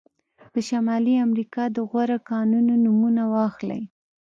د 0.53 0.55
شمالي 0.67 1.15
امریکا 1.27 1.63
د 1.75 1.77
غوره 1.89 2.17
کانونه 2.29 2.73
نومونه 2.83 3.23
واخلئ. 3.33 3.81